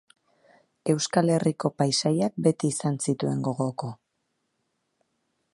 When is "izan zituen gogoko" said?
2.75-3.95